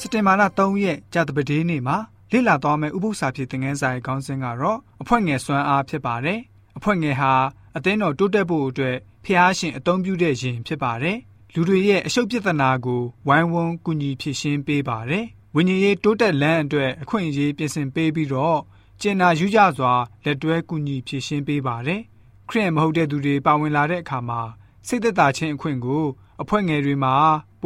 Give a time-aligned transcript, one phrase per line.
[0.00, 1.96] စတင်မာလာ3ရက်ကြာတပတေးနေ့မှာ
[2.32, 6.40] လေ့လာသွားမယ့်ဥပုသ္စာဖြစ်တဲ့ငန်းစာရဲ့ခေါင်းစဉ်ကတော့အဖွဲ့ငယ်စွမ်းအားဖြစ်ပါတယ်။
[6.76, 7.32] အဖွဲ့ငယ်ဟာ
[7.76, 11.18] အသင်းတော်တိုးတက်ဖို့အတွက်ဖျားရှင်အသုံးပြုတဲ့ယင်ဖြစ်ပါတယ်။
[11.54, 15.24] လူတွေရဲ့အရှုပ်ပြဿနာကိုဝိုင်းဝန်းကူညီဖြေရှင်းပေးပါတယ်။
[15.54, 18.60] ဝိညာဉ်ရေးတိုးတက်လန်းအတွက်အခွင့်အရေးပြင်ဆင်ပေးပြီးတော့
[19.00, 19.92] ကျင်နာယူကြစွာ
[20.24, 22.00] လက်တွဲကူညီဖြေရှင်းပေးပါတယ်။
[22.48, 24.40] ခရစ်မဟုတ်တဲ့သူတွေပါဝင်လာတဲ့အခါမှာ
[24.86, 26.04] စိတ်သက်သာခြင်းအခွင့်ကို
[26.42, 27.14] အဖွဲ့ငယ်တွေမှာ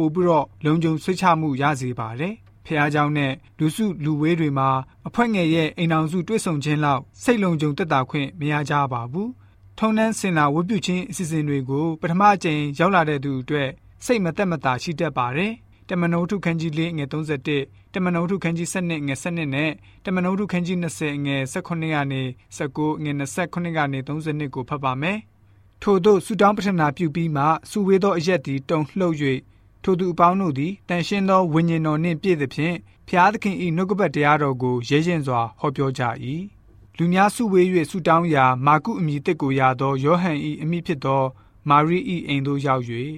[0.02, 2.34] ို့ပြီးတော့လုံခြုံစိတ်ချမှုရစေပါတယ်။
[2.66, 4.68] ဖះเจ้าနဲ့လူစုလူဝေးတွေမှာ
[5.08, 9.28] အဖွဲ့ငယ်ရဲ့အိမ်အောင်စုတွေ့ဆုံခြင်းလောက်စိတ်လုံခြုံသက်သာခွင့်မရကြပါဘူး။
[9.78, 13.68] ထုံနှန်းစင်လာဝတ်ပြုခြင်းအစီအစဉ်တွေကိုပထမအကြိမ်ရောက်လာတဲ့သူအတွက်
[14.04, 15.52] စိတ်မသက်မသာရှိတတ်ပါတယ်။
[15.88, 17.06] တမန်တော်ထုခန်းကြီးလေးငွေ
[17.52, 19.70] 31တမန်တော်ထုခန်းကြီး7ငွေ7နဲ့
[20.04, 22.22] တမန်တော်ထုခန်းကြီး20ငွေ18ကနေ
[22.56, 25.18] 19ငွေ29ကနေ32ကိုဖတ်ပါမယ်။
[25.82, 29.16] ထို့သောဆုတောင်းပတနာပြုပြီးမှစုဝေးသောအရက်သည်တုံလှုပ်၍
[29.83, 32.75] ထိုသူအပေါင်းတို့သည်တန်ရှင်းသောဝိညာဉ်တော်နှင့်ပြည့်သဖြင့်
[33.07, 36.03] ဖျားသခင်၏နှုတ်ကပတ်တရားတော်ကိုရဲရင်စွာဟောပြောကြ၏
[36.97, 41.23] လူများစုဝေး၍ဆုတောင်းရာမာကုအမည်တစ်ကိုရသောယောဟန်၏အမိဖြစ်သော
[41.69, 42.83] မာရိ၏အိမ်သို့ရောက်၍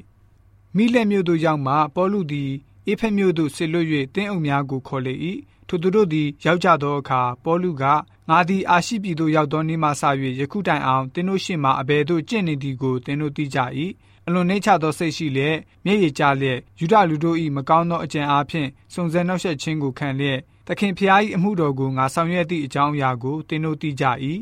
[0.75, 2.52] မိလက်မြို့သို့ရောက်မှပေါလုသည်
[2.88, 5.14] အေဖက်မြို့သို့ဆစ်လွတ်၍တင်းအုပ်များကိုခေါ်လေ၏
[5.73, 7.83] ထိုသူတို့သည် ရောက်ကြသောအခါ ပေါလုက
[8.29, 10.03] ငါသည် အာရှိပြည်သို့ ရောက်သောနေ့မှစ၍
[10.39, 13.59] ယခုတိုင်အောင်တင်းတို့ရှေ့မှအဘယ်သို့ ကျင့်နေသည်ကိုတင်းတို့သိကြ၏
[14.27, 24.05] အလွန်နှိမ့်ချသောစိတ်ရှိလျက် မျက်ရည်ကျလျက်ယူဒလူတို့၏မကောင်းသောအကြံအားဖြင့် စုံစမ်းနှောက်ယှက်ခြင်းကိုခံလျက် သခင်ဖျား၏အမှုတော်ကို ငါဆောင်ရွက်သည့်အကြောင်းအရာကို သင်တို့သိကြ၏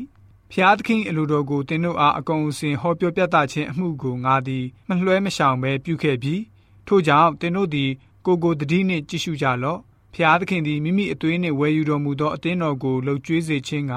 [0.52, 6.40] ဖျားသခင်အလိုတော်ကို သင်တို့အား အကုန်အစင် ဟောပြောပြသခြင်းအမှုကို ငါသည် မလွှဲမရှောင်ဘဲ ပြုခဲ့ပြီး
[6.86, 7.90] ထို့ကြောင့် သင်တို့သည်
[8.26, 9.80] ကိုကိုတတိနှင့် ကြည့်ရှုကြလော့
[10.14, 13.94] ဖျားသခင်သည်မိမိအသွေးနှင့်ဝယ်ယူတော်မူသောအသင်းတော်ကိုလှုပ်ကြွေးစေခြင်းက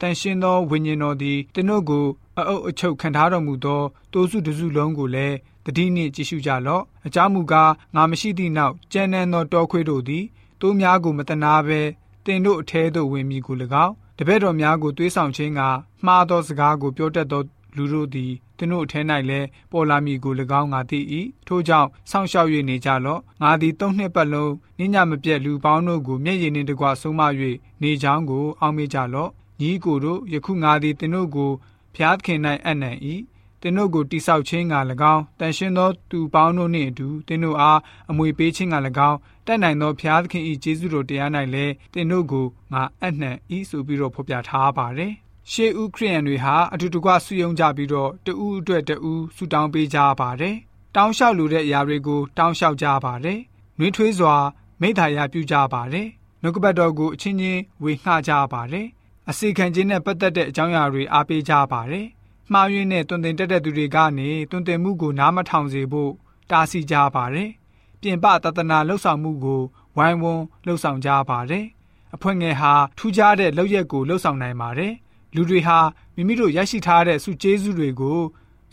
[0.00, 2.06] တန်ရှင်းသောဝိညာဉ်တော်သည်သင်တို့ကို
[2.38, 10.24] အအုပ်အချုပ်ခံထားတော်မူသောတိုးစုတစုလုံးကိုလည်းတတိနှင့်ကြည့်ရှုကြလော့အကြောင်းမူကားငါမရှိသည့်နောက်ကျမ်းနန်းသောတောခွေးတို့သည်
[10.60, 11.80] တိုးများကိုမတနာဘဲ
[12.24, 15.60] တင်တို့အထဲသို့ဝင်မိကို၎င်းတပည့်တော်များကိုတွေးဆောင်ခြင်းက
[16.06, 17.42] မှားသောစကားကိုပြောတတ်သော
[17.76, 19.00] လူတို့သည်သင်တို့အထဲ၌
[19.30, 21.00] လည်းပေါ်လာမည်ကို၎င်းငါသိ၏
[21.46, 27.22] ထို့ကြောင့်စောင့်ရှောက်၍နေကြလော့ငါသည်သုံးနှစ်ပတ်လုံးညညမပြတ်လူပေါင်းတို့ကိုမျက်ရည်နှင့်တကွဆုံးမ၍
[27.82, 29.30] နေချောင်းကိုအောက်မေ့ကြလော့
[29.60, 31.50] ညီကိုတို့ယခုငါသည်သင်တို့ကို
[31.94, 32.96] ဖျားခင်၌အနံ့၏
[33.60, 34.74] သင်တို့ကိုတိဆောက်ခြင်းက၎
[35.14, 37.80] င်းတန်ရှင်းသောသူပေါင်းတို့နှင့်အတူသင်တို့အား
[38.10, 38.76] အမွေပေးခြင်းက၎
[39.08, 45.12] င်းတက်နိုင်သောဖျားသခင်၏ကျေးဇူးတော်တရား၌လည်းသင်တို့ကိုငါအနှံ့ဤဆိုပြီးတော့ဖော်ပြထားပါတယ်
[45.50, 50.56] ရှေးဦးခရိယန်တွေဟာအတူတကွဆုယုံကြပြီးတော့တဦးအတွက်တဦးဆုတောင်းပေးကြပါတယ်
[50.96, 53.40] တောင်းလျှောက်လိုတဲ့အရာတွေကို တောင်းလျှောက်ကြပါတယ်
[53.78, 54.34] နှွေးထွေးစွာ
[54.80, 56.08] မိသားရာပြုကြပါတယ်
[56.42, 58.86] နှုတ်ကပတ်တော်ကိုအချင်းချင်းဝေငှကြပါတယ်
[59.28, 62.06] အစီခံခြင်းနဲ့ပတ်သက်တဲ့အကြောင်းအရာတွေအားပေးကြပါတယ်
[62.52, 66.12] မှားယွင်းတဲ့တွင်တင်တက်တဲ့သူတွေကနေတွင်တင်မှုကိုနားမထောင်စေဖို့
[66.50, 67.50] တားဆီးကြပါတယ်။
[68.00, 69.62] ပြင်ပတသနာလှုပ်ဆောင်မှုကို
[69.96, 71.64] ဝိုင်းဝန်းလှုပ်ဆောင်ကြပါတယ်။
[72.14, 74.92] အဖွဲ့ငယ်ဟာထူးခြားတဲ့လောက်ရက်ကိုလှုပ်ဆောင်နိုင်ပါတယ်။
[75.34, 75.78] လူတွေဟာ
[76.14, 78.20] မိမိတို့ရရှိထားတဲ့စုကျေးဇူးတွေကို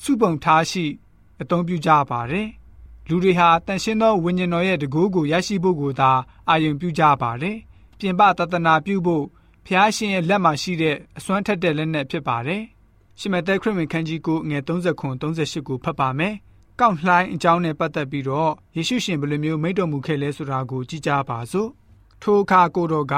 [0.03, 0.85] စုပုံထားရှိ
[1.41, 2.47] အသုံးပြုကြပါတယ်။
[3.09, 6.11] လူတွေဟာတန်ရှင်းသောဝိညာဉ်တော်ရဲ့တကူကိုရရှိဖို့ကိုသာ
[6.49, 7.57] အာရုံပြုကြပါတယ်။
[7.99, 9.25] ပြင်ပတသနာပြုဖို့
[9.65, 12.61] ဖျားရှင်ရဲ့လက်မှာရှိတဲ့အစွမ်းထက်တဲ့လက်နက်ဖြစ်ပါတယ်။
[13.19, 16.33] ရှမသက်ခရစ်ဝင်ခန်းကြီးကိုငွေ30ခွန်38ကိုဖတ်ပါမယ်။
[16.79, 21.69] ကောက်လှိုင်းအကြောင်းနဲ့ပတ်သက်ပြီးတော့ယေရှုရှင်ဘယ်လိုမျိုးမိန့်တော်မူခဲ့လဲဆိုတာကိုကြည့်ကြပါစို့။
[22.21, 23.15] ထိုအခါကိုတော်က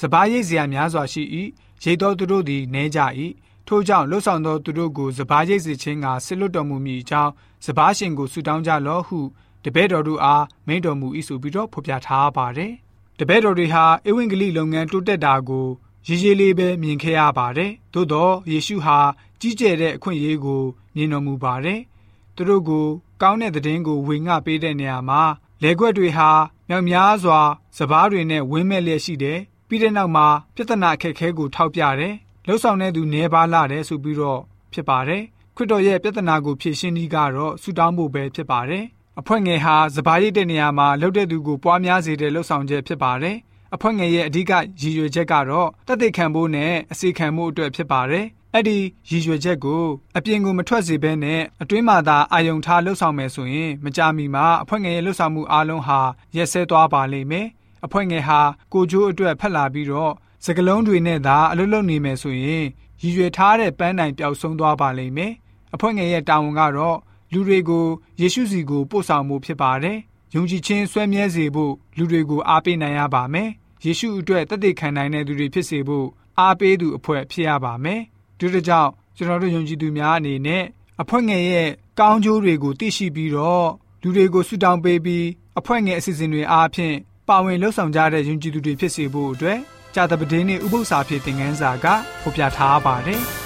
[0.00, 1.22] စပားရိတ်စရာများစွာရှိ၏။
[1.82, 3.00] ရိတ်တော်သူတို့သည်နဲကြ၏။
[3.66, 7.32] ထို့ကြောင့်လှုပ်ဆောင်သောသူတို့ကိုစပားရိတ်စေခြင်းကဆစ်လွတ်တော်မူမည်အကြောင်း
[7.66, 9.18] စပားရှင်ကိုဆုတောင်းကြလော့ဟု
[9.64, 12.72] တပည့်တော်တို့အားမိန့်တော်မူ၏ဆိုပြီးတော့ဖော်ပြထားပါတယ်။
[13.18, 15.66] တပည့်တော်တွေဟာဧဝံဂေလိလုပ်ငန်းတိုးတက်တာကို
[16.06, 18.98] ရေးရေးလေးပဲမြင်ခဲ့ရပါတယ်။သို့တော့ယေရှုဟာ
[19.40, 20.62] ကြီးကျယ်တဲ့အခွင့်အရေးကို
[20.94, 21.80] မြင်တော်မူပါတယ်။
[22.34, 22.86] သူတို့ကို
[23.22, 25.22] ကောင်းတဲ့သတင်းကိုဝေငှပေးတဲ့နေရာမှာ
[25.62, 26.30] လဲခွက်တွေဟာ
[26.68, 27.40] မြောက်များစွာ
[27.76, 29.40] စပားတွေနဲ့ဝင်းမဲ့လျက်ရှိတယ်။
[29.72, 32.14] ပြီးတဲ့နောက်မှာပြဿနာအခက်အခဲကိုထောက်ပြတယ်။
[32.46, 34.40] လှုပ်ဆောင်တဲ့သူနှဲပါလာတယ်ဆိုပြီးတော့
[34.72, 35.22] ဖြစ်ပါတယ်။
[35.56, 38.84] ခရစ်တော်ရဲ့ပြဿနာကိုဖြေရှင်းနည်းကတော့ဆူတောင်းဖို့ပဲဖြစ်ပါတယ်။
[39.20, 43.36] အဖွဲ့ငယ်ဟာစပားရိတ်တဲ့နေရာမှာလှုပ်တဲ့သူကိုပွားများစေတဲ့လှုပ်ဆောင်ချက်ဖြစ်ပါတယ်။
[43.74, 48.78] အဖွဲ့ငယ်ရဲ့အဓိကရည်ရွယ်ချက်ကတော့တသက်ခံဖို့နဲ့အစီခံမှုအတွက်ဖြစ်ပါတယ်။အဲ့ဒီ
[49.08, 49.82] ရည်ရွယ်ချက်ကို
[50.16, 56.00] အပြင်ကိုမထွက်စေဘဲနဲ့အတွင်းမှာသာအာယုံထားလှုပ်ဆောင်မယ်ဆိုရင် မကြမီမှာအဖွဲ့ငယ်ရဲ့လှုပ်ဆောင်မှုအလုံးဟာ
[56.36, 57.48] ရက်စဲသွားပါလိမ့်မယ်။
[57.84, 58.40] အဖွဲ့ငယ်ဟာ
[58.72, 60.12] ကိုကျိုးအတွက်ဖက်လာပြီးတော့
[60.44, 62.64] စကလုံးတွေနဲ့သာအလုပ်လုပ်နေမယ်ဆိုရင်
[63.00, 65.32] ရည်ရွယ်ထားတဲ့ပန်းတိုင်ပျောက်ဆုံးသွားပါလိမ့်မယ်။
[65.74, 66.98] အဖွဲ့ငယ်ရဲ့တာဝန်ကတော့
[67.32, 67.86] လူတွေကို
[68.20, 69.98] ယေရှုစီကိုပို့ဆောင်မှုဖြစ်ပါတယ်။
[70.34, 73.48] ယုံကြည်ခြင်းဆွဲမြဲစေဖို့လူတွေကိုအားပေးနိုင်ရပါမယ်။
[73.84, 76.06] ယေရှုအတွက်တသက်ခံနိုင်တဲ့သူတွေဖြစ်စေဖို့
[76.38, 78.00] အားပေးသူအဖွဲ့ဖြစ်ရပါမယ်။
[78.38, 80.64] ဒီလိုကြောင့်ကျွန်တော်တို့ယုံကြည်သူများအနေနဲ့
[81.02, 81.68] အဖွဲ့ငယ်ရဲ့
[82.00, 83.68] ကောင်းကျိုးတွေကိုသိရှိပြီးတော့
[84.02, 85.26] လူတွေကိုဆုတောင်းပေးပြီး
[85.58, 86.96] အဖွဲ့ငယ်အစီအစဉ်တွေအားဖြင့်
[87.28, 89.58] ပါဝင်လှုပ်ဆောင်ကြတဲ့ယဉ်ကျေးသူတွေဖြစ်စေဖို့အတွက်
[89.94, 91.86] ကြာတပတင်းနဲ့ဥပု္ပ္ပစာဖြစ်တဲ့ငန်းစာက
[92.22, 93.22] ဖော်ပြထားပါတယ်။